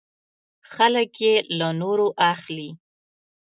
[0.73, 2.69] خلک یې له نورو اخلي.